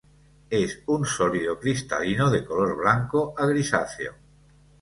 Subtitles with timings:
[0.49, 4.15] Es un sólido cristalino de color blanco a grisáceo.